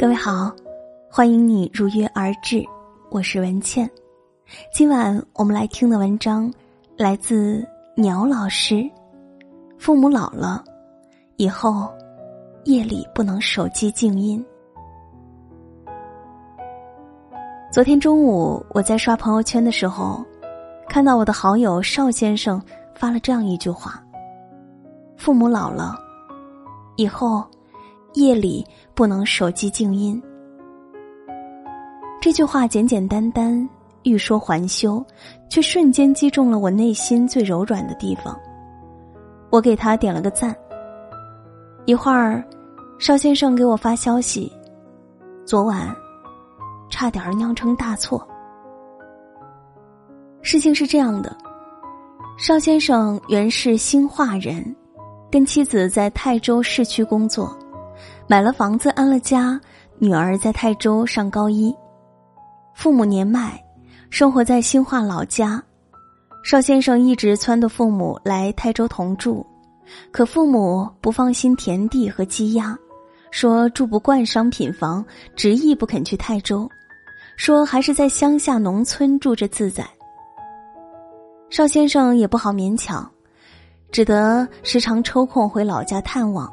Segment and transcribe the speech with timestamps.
[0.00, 0.50] 各位好，
[1.10, 2.64] 欢迎你如约而至，
[3.10, 3.86] 我是文倩。
[4.72, 6.50] 今晚我们来听的文章
[6.96, 7.62] 来自
[7.96, 8.82] 鸟老师。
[9.78, 10.64] 父母老了
[11.36, 11.86] 以后，
[12.64, 14.42] 夜里不能手机静音。
[17.70, 20.24] 昨天中午我在刷朋友圈的时候，
[20.88, 22.58] 看到我的好友邵先生
[22.94, 24.02] 发了这样一句话
[25.18, 25.94] ：“父母老了
[26.96, 27.44] 以后。”
[28.14, 30.20] 夜里不能手机静音。
[32.20, 33.68] 这句话简简单单，
[34.02, 35.04] 欲说还休，
[35.48, 38.38] 却瞬间击中了我内心最柔软的地方。
[39.50, 40.54] 我给他点了个赞。
[41.86, 42.44] 一会儿，
[42.98, 44.52] 邵先生给我发消息：
[45.46, 45.88] 昨晚
[46.90, 48.26] 差点酿成大错。
[50.42, 51.36] 事情是这样的，
[52.38, 54.76] 邵先生原是兴化人，
[55.30, 57.56] 跟妻子在泰州市区工作。
[58.30, 59.60] 买了房子，安了家，
[59.98, 61.74] 女儿在泰州上高一，
[62.76, 63.60] 父母年迈，
[64.08, 65.60] 生活在兴化老家。
[66.44, 69.44] 邵先生一直撺掇父母来泰州同住，
[70.12, 72.78] 可父母不放心田地和鸡鸭，
[73.32, 76.68] 说住不惯商品房，执意不肯去泰州，
[77.36, 79.84] 说还是在乡下农村住着自在。
[81.50, 83.10] 邵先生也不好勉强，
[83.90, 86.48] 只得时常抽空回老家探望。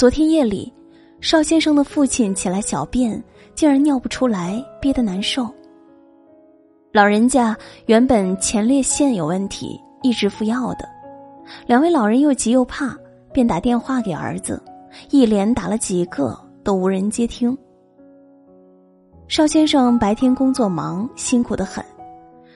[0.00, 0.72] 昨天夜里，
[1.20, 3.22] 邵先生的父亲起来小便，
[3.54, 5.46] 竟然尿不出来，憋得难受。
[6.90, 10.88] 老人家原本前列腺有问题，一直服药的。
[11.66, 12.96] 两位老人又急又怕，
[13.30, 14.58] 便打电话给儿子，
[15.10, 17.54] 一连打了几个，都无人接听。
[19.28, 21.84] 邵先生白天工作忙，辛苦的很，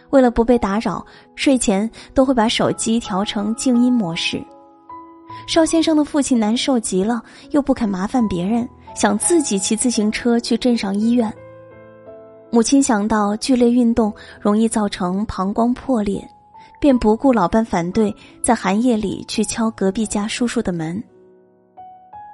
[0.08, 4.42] 为了不被打扰，睡前都会把手机调成静音模式。
[5.47, 11.33] 邵先生的父亲难受极了，又不肯麻烦别人，想自己骑自行车去镇上医院。
[12.51, 16.27] 母亲想到剧烈运动容易造成膀胱破裂，
[16.81, 21.03] 便不顾老伴反对，在寒夜里去敲隔壁家叔叔的门。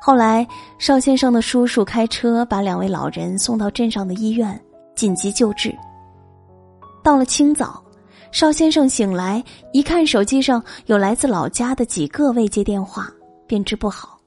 [0.01, 0.47] 后来，
[0.79, 4.59] 邵先生的叔叔开车把两位老人送到镇上的医院
[4.95, 5.75] 紧急救治。
[7.03, 7.83] 到了清早。
[8.33, 9.43] 邵先生醒来，
[9.73, 13.11] 一看手机上有来自老家的几个未接电话，
[13.47, 14.21] 便知不好，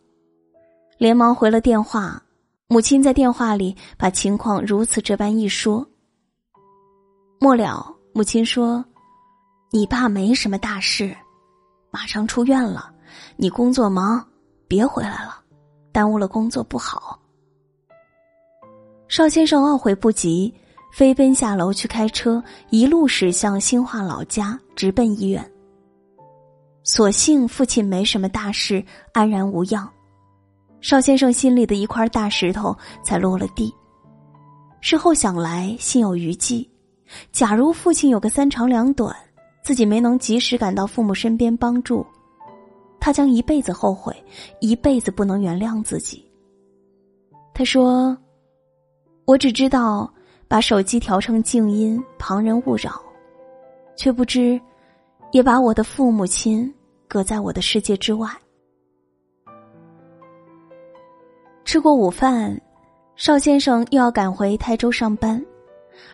[0.97, 2.21] 连忙回了电话。
[2.67, 5.87] 母亲在电话里把情况如此这般一说。
[7.39, 8.83] 末了，母亲说
[9.71, 11.15] ：“你爸没什么大事，
[11.91, 12.91] 马上出院了。
[13.37, 14.25] 你工作忙，
[14.67, 15.39] 别回来了，
[15.91, 17.19] 耽误了工作不好。”
[19.07, 20.53] 邵先生懊悔不及。
[20.93, 25.43] 飞奔下楼去开车，一路驶向兴化老家，直奔医院。
[26.83, 29.89] 所幸父亲没什么大事，安然无恙。
[30.81, 33.73] 邵先生心里的一块大石头才落了地。
[34.81, 36.69] 事后想来，心有余悸。
[37.31, 39.15] 假如父亲有个三长两短，
[39.63, 42.05] 自己没能及时赶到父母身边帮助，
[42.99, 44.15] 他将一辈子后悔，
[44.61, 46.23] 一辈子不能原谅自己。
[47.51, 48.15] 他说
[49.25, 50.07] ：“我只知道。”
[50.53, 53.01] 把手机调成静音，旁人勿扰，
[53.95, 54.61] 却不知，
[55.31, 56.71] 也把我的父母亲
[57.07, 58.29] 隔在我的世界之外。
[61.65, 62.55] 吃过午饭，
[63.15, 65.43] 邵先生又要赶回台州上班。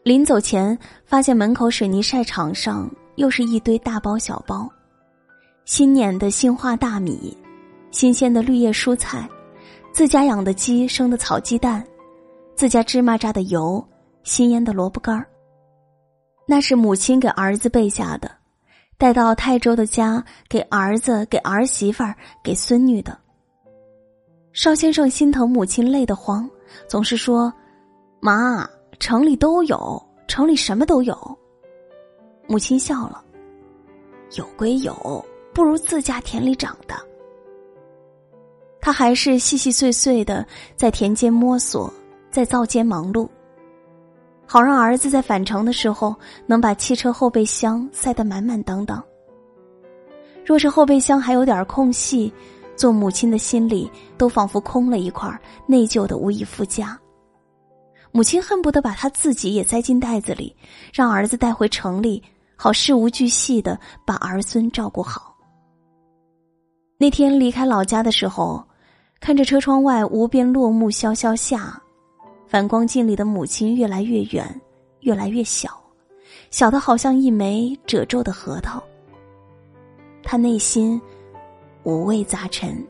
[0.04, 4.70] 临走前，发现门口水泥晒场上又是一堆大包小包，
[5.66, 7.38] 新碾的兴化大米，
[7.92, 9.28] 新鲜的绿叶蔬菜，
[9.92, 11.86] 自家养的鸡生的草鸡蛋，
[12.56, 13.86] 自家芝麻榨的油。
[14.30, 15.26] 新腌的萝卜干儿，
[16.46, 18.30] 那是母亲给儿子备下的，
[18.96, 23.18] 带到泰州的家给儿子、给儿媳妇儿、给孙女的。
[24.54, 26.48] 邵先生心疼母亲累得慌，
[26.88, 27.52] 总是说
[28.22, 28.70] ：“妈，
[29.00, 31.38] 城里都有，城里什么都有。”
[32.48, 33.26] 母亲笑了
[34.38, 35.26] ：“有归有，
[35.56, 36.94] 不如自家田里长的。”
[38.80, 40.46] 他还是细细碎碎的
[40.76, 41.92] 在田间摸索，
[42.30, 43.28] 在灶间忙碌。
[44.52, 46.16] 好让儿子在返程的时候
[46.48, 49.04] 能把汽车后备箱塞得满满当当。
[50.44, 52.34] 若是后备箱还有点空隙，
[52.76, 53.88] 做母亲的心里
[54.18, 55.30] 都仿佛空了一块，
[55.68, 57.00] 内疚的无以复加。
[58.12, 60.56] 母亲恨不得把他自己也塞进袋子里，
[60.92, 62.20] 让儿子带回城里，
[62.56, 65.36] 好事无巨细的把儿孙照顾好。
[66.98, 68.68] 那天离开老家的时候，
[69.20, 71.80] 看着车窗外无边落木萧萧下。
[72.50, 74.44] 反光镜里的母亲越来越远，
[75.02, 75.70] 越来越小，
[76.50, 78.82] 小的好像一枚褶皱的核桃。
[80.24, 81.00] 他内心
[81.84, 82.84] 五味杂陈。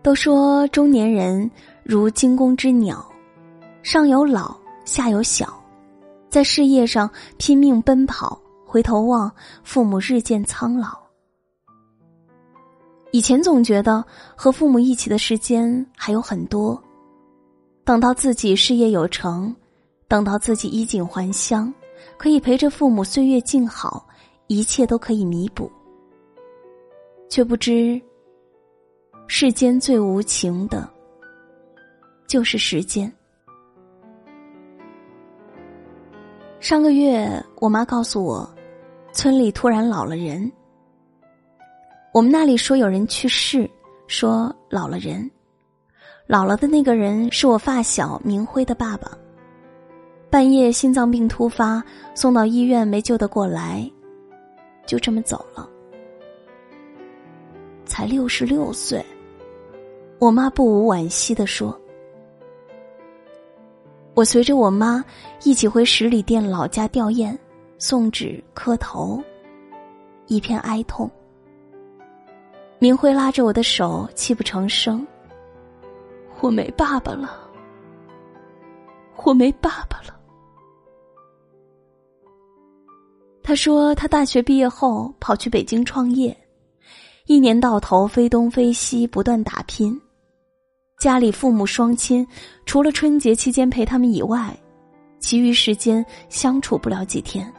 [0.00, 1.50] 都说中年人
[1.82, 3.06] 如惊弓之鸟，
[3.82, 4.56] 上有老，
[4.86, 5.62] 下有小，
[6.30, 9.30] 在事业上拼命奔跑，回头望
[9.62, 11.03] 父母日渐苍老。
[13.14, 16.82] 以前总觉得和父母一起的时间还有很多，
[17.84, 19.54] 等到自己事业有成，
[20.08, 21.72] 等到自己衣锦还乡，
[22.18, 24.04] 可以陪着父母岁月静好，
[24.48, 25.70] 一切都可以弥补。
[27.28, 28.02] 却不知。
[29.28, 30.90] 世间最无情的，
[32.26, 33.10] 就是时间。
[36.58, 37.30] 上个月，
[37.60, 38.52] 我妈告诉我，
[39.12, 40.50] 村里突然老了人。
[42.14, 43.68] 我们那里说有人去世，
[44.06, 45.28] 说老了人，
[46.28, 49.10] 老了的那个人是我发小明辉的爸爸。
[50.30, 51.82] 半夜心脏病突发，
[52.14, 53.90] 送到医院没救得过来，
[54.86, 55.68] 就这么走了，
[57.84, 59.04] 才六十六岁。
[60.20, 61.76] 我妈不无惋惜的说
[64.14, 65.04] ：“我随着我妈
[65.42, 67.36] 一起回十里店老家吊唁、
[67.76, 69.20] 送纸、磕头，
[70.28, 71.10] 一片哀痛。”
[72.84, 75.06] 明辉拉着我的手，泣不成声
[76.42, 77.34] ：“我没爸爸了，
[79.24, 80.14] 我没爸爸了。”
[83.42, 86.36] 他说：“他大学毕业后跑去北京创业，
[87.24, 89.98] 一年到头飞东飞西，不断打拼。”
[91.00, 92.26] 家里父母双亲，
[92.66, 94.54] 除了春节期间陪他们以外，
[95.20, 97.50] 其余时间相处不了几天。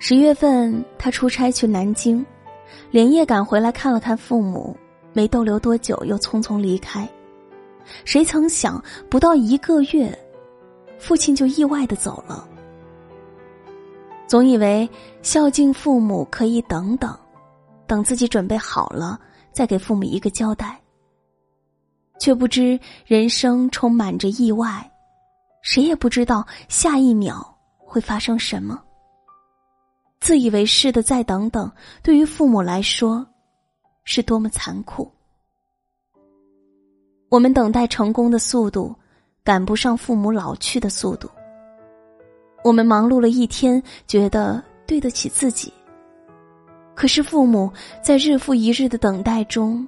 [0.00, 2.26] 十月份他出差去南京，
[2.90, 4.76] 连夜赶回来看了看父母，
[5.12, 7.08] 没逗留多久又匆匆离开。
[8.04, 10.16] 谁曾想，不到一个月，
[10.98, 12.46] 父亲就意外的走了。
[14.26, 14.88] 总以为
[15.22, 17.18] 孝敬父母可以等等，
[17.86, 19.18] 等自己准备好了
[19.52, 20.78] 再给父母一个交代。
[22.20, 24.90] 却不知人生充满着意外，
[25.62, 28.82] 谁也不知道下一秒会发生什么。
[30.20, 31.70] 自以为是的再等等，
[32.02, 33.26] 对于父母来说，
[34.04, 35.10] 是多么残酷。
[37.28, 38.94] 我们等待成功的速度，
[39.44, 41.30] 赶不上父母老去的速度。
[42.64, 45.72] 我们忙碌了一天，觉得对得起自己，
[46.94, 47.70] 可是父母
[48.02, 49.86] 在日复一日的等待中，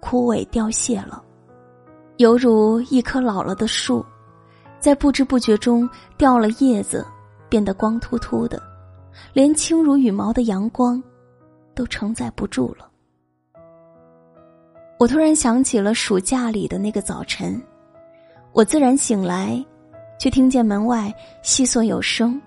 [0.00, 1.22] 枯萎凋谢了。
[2.18, 4.04] 犹如一棵老了的树，
[4.78, 7.04] 在不知不觉中掉了叶子，
[7.48, 8.62] 变得光秃秃的，
[9.32, 11.02] 连轻如羽毛的阳光
[11.74, 12.88] 都承载不住了。
[14.98, 17.60] 我突然想起了暑假里的那个早晨，
[18.52, 19.62] 我自然醒来，
[20.18, 22.40] 却听见门外悉索有声。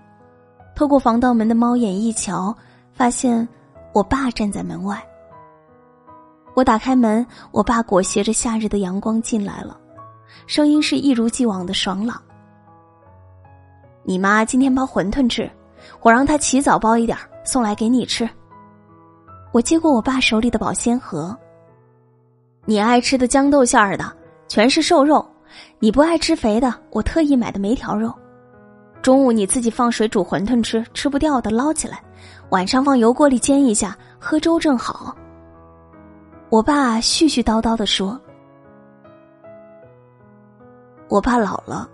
[0.75, 2.55] 透过防盗门的猫眼一瞧，
[2.91, 3.47] 发现
[3.93, 4.99] 我爸站在门外。
[6.55, 9.79] 我打开门，我爸裹挟着夏日的阳光进来了，
[10.47, 12.21] 声音是一如既往的爽朗。
[14.03, 15.49] 你妈今天包馄饨吃，
[16.01, 18.29] 我让他起早包一点送来给你吃。
[19.51, 21.35] 我接过我爸手里的保鲜盒，
[22.65, 24.05] 你爱吃的豇豆馅儿的
[24.47, 25.25] 全是瘦肉，
[25.79, 28.13] 你不爱吃肥的，我特意买的梅条肉。
[29.01, 32.03] 中午你自己放水煮馄饨吃，吃不掉的捞起来，
[32.49, 35.15] 晚上放油锅里煎一下，喝粥正好。
[36.49, 38.19] 我爸絮絮叨叨的说
[41.07, 41.89] ：“我爸老了，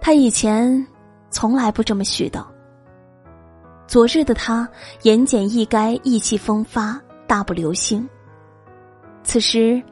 [0.00, 0.84] 他以前
[1.28, 2.44] 从来不这么絮叨。
[3.86, 4.68] 昨日的他
[5.02, 8.08] 言简意赅，意气风发，大步流星。
[9.22, 9.82] 此时，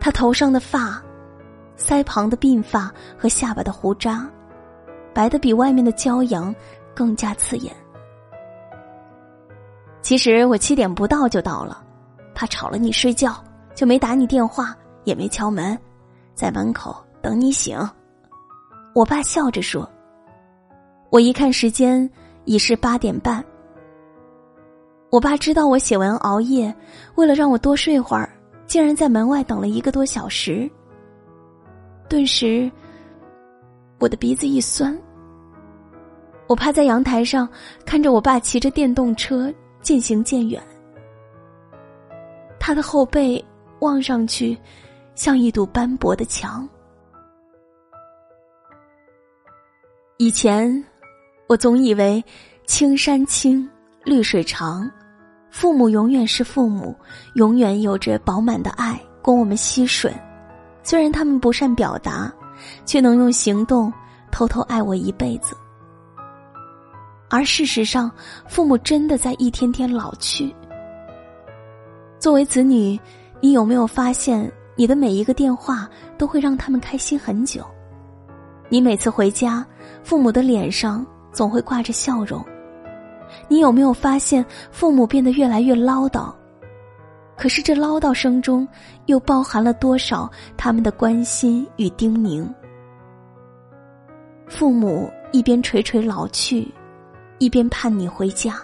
[0.00, 1.02] 他头上的发、
[1.76, 4.28] 腮旁的鬓发和下巴的胡渣，
[5.14, 6.54] 白的比外面的骄阳
[6.94, 7.74] 更加刺眼。
[10.00, 11.82] 其实我七点不到就到了。”
[12.34, 15.78] 怕吵了你睡觉，就没打你电话，也没敲门，
[16.34, 17.78] 在门口等你醒。
[18.94, 19.88] 我爸笑着说
[21.12, 22.08] ：“我一看时间，
[22.44, 23.44] 已是八点半。”
[25.10, 26.74] 我爸知道我写文熬夜，
[27.16, 28.28] 为了让我多睡会儿，
[28.66, 30.70] 竟然在门外等了一个多小时。
[32.08, 32.70] 顿时，
[33.98, 34.98] 我的鼻子一酸。
[36.48, 37.48] 我趴在阳台上，
[37.84, 40.62] 看着我爸骑着电动车渐行渐远。
[42.58, 43.42] 他的后背
[43.80, 44.58] 望上去，
[45.14, 46.68] 像一堵斑驳的墙。
[50.18, 50.84] 以前，
[51.48, 52.24] 我总以为
[52.66, 53.68] 青山青，
[54.04, 54.90] 绿水长，
[55.50, 56.96] 父母永远是父母，
[57.34, 60.10] 永远有着饱满的爱供我们吸吮。
[60.82, 62.32] 虽然他们不善表达，
[62.84, 63.92] 却能用行动
[64.30, 65.56] 偷偷爱我一辈子。
[67.28, 68.10] 而事实上，
[68.48, 70.54] 父母真的在一天天老去。
[72.18, 72.98] 作为子女，
[73.40, 77.64] 你有没有发现，你的每一个电话都会让他们开心很久？
[78.68, 79.64] 你每次回家，
[80.02, 82.44] 父母的脸上总会挂着笑容。
[83.48, 86.32] 你有没有发现，父母变得越来越唠叨？
[87.36, 88.68] 可是这唠叨声中，
[89.06, 92.46] 又包含了多少他们的关心与叮咛？
[94.46, 96.70] 父母一边垂垂老去，
[97.38, 98.56] 一边盼你回家。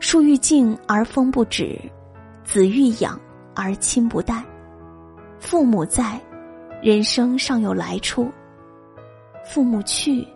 [0.00, 1.78] 树欲静而风不止，
[2.44, 3.20] 子欲养
[3.54, 4.42] 而亲不待。
[5.38, 6.18] 父母在，
[6.82, 8.26] 人生尚有来处；
[9.44, 10.26] 父母去，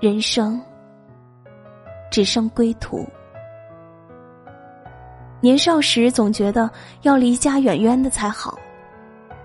[0.00, 0.60] 人生
[2.10, 3.04] 只剩归途。
[5.40, 6.70] 年少时总觉得
[7.02, 8.58] 要离家远远的才好，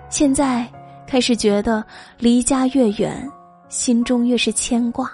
[0.09, 0.67] 现在
[1.07, 1.83] 开始觉得
[2.17, 3.29] 离家越远，
[3.67, 5.11] 心中越是牵挂。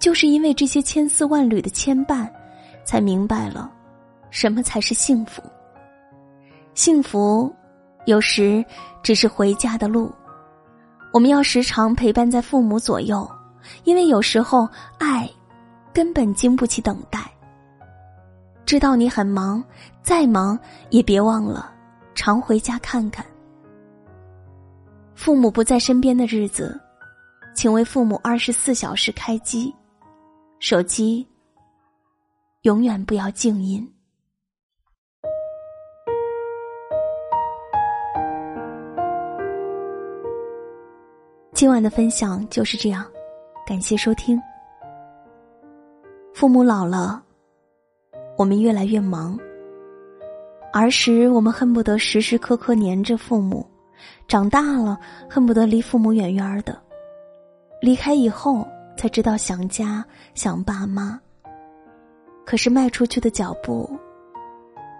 [0.00, 2.28] 就是因为这些千丝万缕的牵绊，
[2.84, 3.70] 才明白了
[4.30, 5.42] 什么才是幸福。
[6.74, 7.52] 幸福
[8.06, 8.64] 有时
[9.02, 10.12] 只是回家的路，
[11.12, 13.28] 我们要时常陪伴在父母左右，
[13.84, 14.68] 因为有时候
[14.98, 15.30] 爱
[15.92, 17.20] 根本经不起等待。
[18.66, 19.62] 知道你很忙，
[20.02, 20.58] 再忙
[20.90, 21.72] 也别忘了
[22.14, 23.24] 常回家看看。
[25.14, 26.80] 父母不在身边的日子，
[27.54, 29.74] 请为父母二十四小时开机，
[30.58, 31.26] 手机
[32.62, 33.88] 永远不要静音。
[41.52, 43.06] 今晚的分享就是这样，
[43.66, 44.38] 感谢收听。
[46.34, 47.22] 父母老了。
[48.36, 49.38] 我们越来越忙。
[50.70, 53.66] 儿时我们恨不得时时刻刻黏着父母，
[54.28, 56.78] 长大了恨不得离父母远远的。
[57.80, 58.66] 离开以后
[58.98, 60.04] 才知道想家
[60.34, 61.18] 想爸妈。
[62.44, 63.88] 可是迈出去的脚步，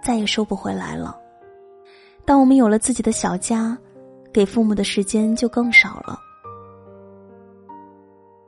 [0.03, 1.15] 再也收不回来了。
[2.25, 3.77] 当我们有了自己的小家，
[4.33, 6.19] 给父母的时间就更少了。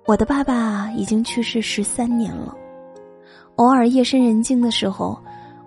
[0.06, 2.56] 我的爸爸已经去世十三年了。
[3.56, 5.20] 偶尔夜深人静的时候，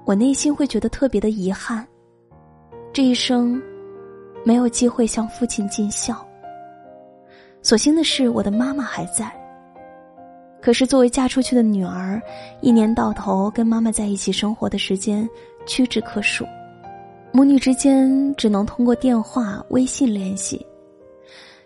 [0.05, 1.85] 我内心会觉得特别的遗憾。
[2.93, 3.61] 这一生，
[4.45, 6.25] 没有机会向父亲尽孝。
[7.61, 9.29] 所幸的是，我的妈妈还在。
[10.61, 12.21] 可是，作为嫁出去的女儿，
[12.61, 15.27] 一年到头跟妈妈在一起生活的时间
[15.65, 16.45] 屈指可数，
[17.33, 20.65] 母女之间只能通过电话、微信联系。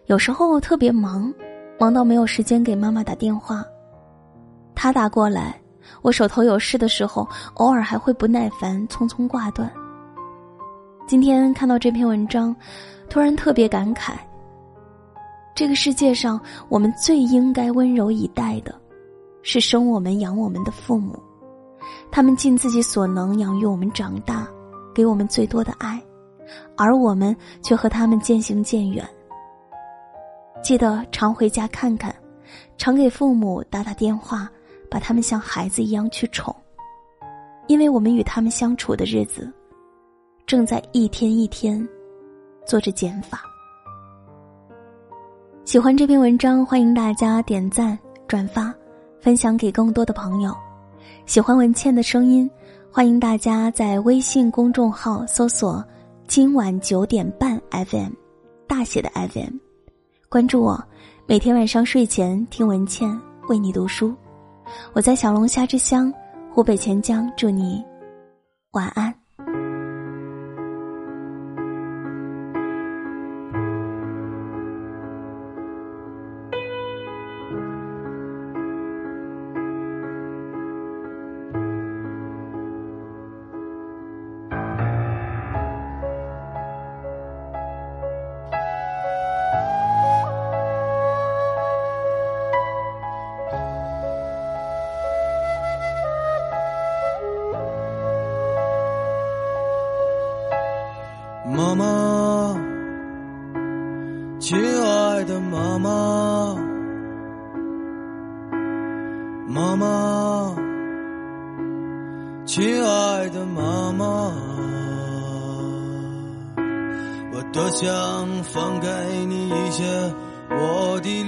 [0.07, 1.33] 有时候特别忙，
[1.83, 3.61] 忙到没有时间给妈妈打电话，
[4.73, 5.53] 她打过来。
[6.01, 9.69] 我手头有事的时候，偶尔还会不耐烦，匆匆挂断。
[11.05, 12.55] 今天看到这篇文章，
[13.09, 14.13] 突然特别感慨。
[15.53, 18.73] 这个世界上，我们最应该温柔以待的，
[19.41, 21.21] 是生我们、养我们的父母。
[22.09, 24.47] 他们尽自己所能养育我们长大，
[24.95, 26.01] 给我们最多的爱，
[26.77, 29.05] 而我们却和他们渐行渐远。
[30.63, 32.15] 记得常回家看看，
[32.77, 34.49] 常给父母打打电话。
[34.89, 36.55] 把他们像孩子一样去宠，
[37.65, 39.51] 因为我们与他们相处的日子，
[40.45, 41.83] 正在一天一天
[42.63, 43.41] 做着减法。
[45.65, 48.71] 喜欢这篇文章，欢迎大家点赞、转发、
[49.19, 50.55] 分享给更多的朋友。
[51.25, 52.47] 喜欢文倩的声音，
[52.91, 55.83] 欢迎大家在微信公众号搜索
[56.29, 58.11] “今晚九点半 FM”，
[58.67, 59.57] 大写的 FM，
[60.33, 60.83] 关注我，
[61.27, 63.07] 每天晚上睡前听文倩
[63.49, 64.15] 为你读书。
[64.93, 66.11] 我在小龙虾之乡
[66.51, 67.85] 湖北潜江，祝你
[68.71, 69.13] 晚安。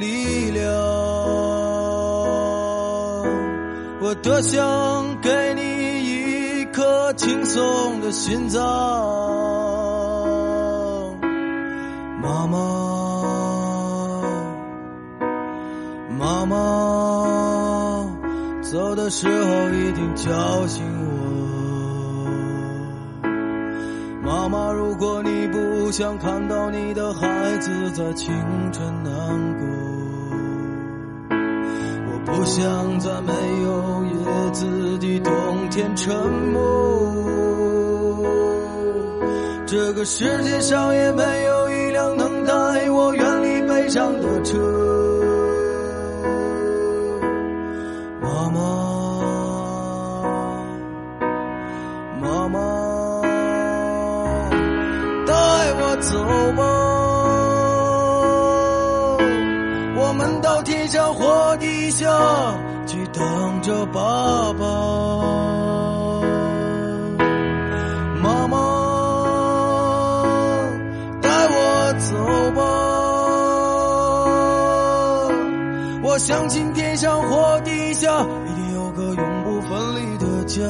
[0.05, 0.71] 力量，
[3.99, 5.61] 我多想给你
[6.61, 8.61] 一颗轻松的心脏。
[12.21, 12.57] 妈妈，
[16.19, 16.55] 妈妈，
[18.61, 21.05] 走的时候一定叫醒我。
[24.23, 28.33] 妈妈，如果你不想看到你的孩子在清
[28.71, 29.13] 晨难
[29.59, 29.65] 过，
[32.35, 33.31] 不想在没
[33.63, 36.61] 有叶子的冬天沉默。
[39.65, 42.53] 这个世界上也没有一辆能带
[42.91, 44.57] 我远离悲伤的车。
[48.21, 48.59] 妈妈，
[52.21, 52.59] 妈妈，
[55.25, 55.33] 带
[55.79, 56.19] 我走
[56.57, 56.74] 吧，
[61.95, 62.05] 下
[62.85, 64.65] 去等着爸爸。
[68.21, 68.57] 妈妈，
[71.21, 72.15] 带我走
[72.51, 72.61] 吧，
[76.03, 78.11] 我相信天上或地下
[78.45, 80.61] 一定有个永不分离的家。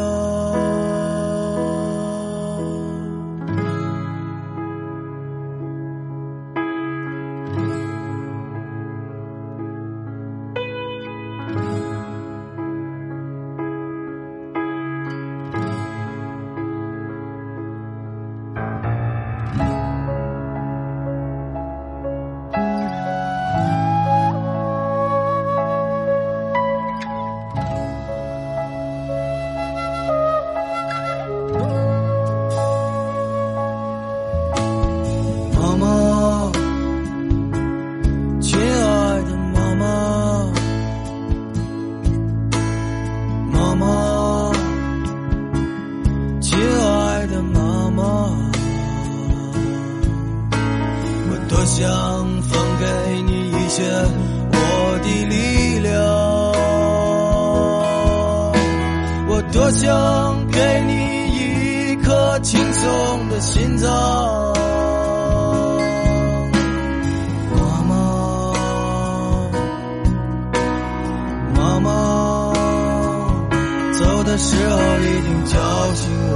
[74.55, 75.53] 时候一定叫
[75.95, 76.33] 醒我。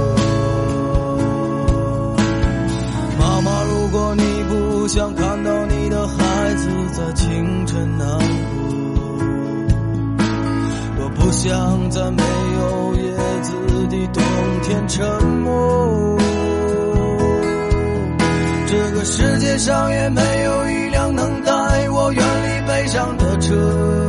[3.18, 8.18] 妈妈，如果你不想看到你的孩子在清晨难过，
[10.98, 12.22] 我不想在没
[12.58, 13.02] 有叶
[13.42, 13.52] 子
[13.88, 14.22] 的冬
[14.62, 16.18] 天沉默。
[18.66, 23.99] 这个世界上也没有一辆能带我远离悲伤的车。